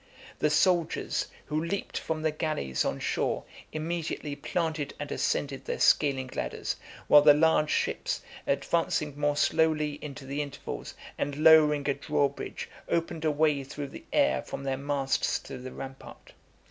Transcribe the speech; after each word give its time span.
The 0.39 0.49
soldiers, 0.49 1.27
who 1.45 1.63
leaped 1.63 1.95
from 1.95 2.23
the 2.23 2.31
galleys 2.31 2.83
on 2.83 2.99
shore, 2.99 3.43
immediately 3.71 4.35
planted 4.35 4.95
and 4.99 5.11
ascended 5.11 5.65
their 5.65 5.77
scaling 5.77 6.31
ladders, 6.33 6.75
while 7.07 7.21
the 7.21 7.35
large 7.35 7.69
ships, 7.69 8.23
advancing 8.47 9.15
more 9.15 9.37
slowly 9.37 9.99
into 10.01 10.25
the 10.25 10.41
intervals, 10.41 10.95
and 11.19 11.35
lowering 11.37 11.87
a 11.87 11.93
draw 11.93 12.29
bridge, 12.29 12.67
opened 12.89 13.25
a 13.25 13.29
way 13.31 13.63
through 13.63 13.89
the 13.89 14.05
air 14.11 14.41
from 14.41 14.63
their 14.63 14.75
masts 14.75 15.37
to 15.37 15.59
the 15.59 15.71
rampart. 15.71 16.33